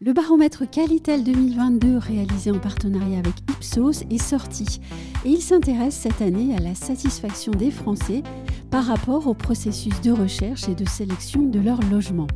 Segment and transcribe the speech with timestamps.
[0.00, 4.80] baromètre Qualitel 2022 réalisé en partenariat avec Ipsos est sorti
[5.24, 8.22] et il s'intéresse cette année à la satisfaction des Français
[8.70, 12.28] par rapport au processus de recherche et de sélection de leur logement.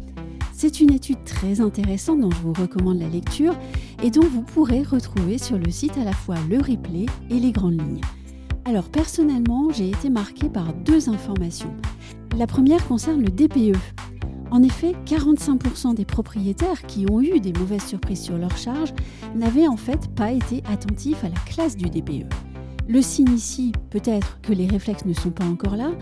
[0.52, 3.54] C'est une étude très intéressante dont je vous recommande la lecture
[4.02, 7.52] et dont vous pourrez retrouver sur le site à la fois le replay et les
[7.52, 8.00] grandes lignes.
[8.64, 11.74] Alors personnellement, j'ai été marquée par deux informations.
[12.36, 13.76] La première concerne le DPE.
[14.52, 18.92] En effet, 45% des propriétaires qui ont eu des mauvaises surprises sur leur charge
[19.34, 22.26] n'avaient en fait pas été attentifs à la classe du DPE.
[22.86, 25.92] Le signe ici, peut-être que les réflexes ne sont pas encore là,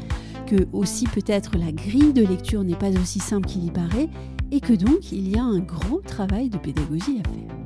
[0.48, 4.08] que aussi peut-être la grille de lecture n'est pas aussi simple qu'il y paraît,
[4.50, 7.56] et que donc il y a un gros travail de pédagogie à faire.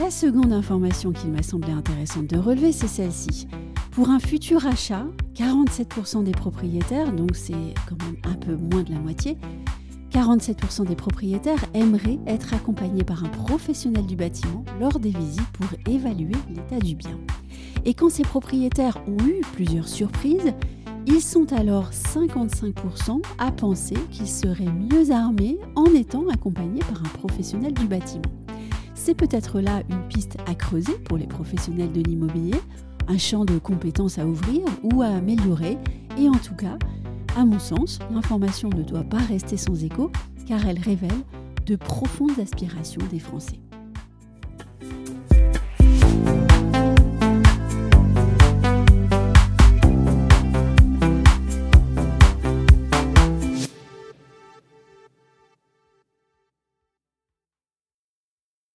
[0.00, 3.46] La seconde information qu'il m'a semblé intéressante de relever, c'est celle-ci.
[3.92, 8.92] Pour un futur achat, 47% des propriétaires, donc c'est quand même un peu moins de
[8.92, 9.36] la moitié,
[10.18, 15.68] 47% des propriétaires aimeraient être accompagnés par un professionnel du bâtiment lors des visites pour
[15.86, 17.16] évaluer l'état du bien.
[17.84, 20.52] Et quand ces propriétaires ont eu plusieurs surprises,
[21.06, 27.18] ils sont alors 55% à penser qu'ils seraient mieux armés en étant accompagnés par un
[27.18, 28.22] professionnel du bâtiment.
[28.96, 32.58] C'est peut-être là une piste à creuser pour les professionnels de l'immobilier
[33.08, 35.78] un champ de compétences à ouvrir ou à améliorer.
[36.18, 36.78] Et en tout cas,
[37.38, 40.10] à mon sens, l'information ne doit pas rester sans écho
[40.48, 41.22] car elle révèle
[41.66, 43.60] de profondes aspirations des Français.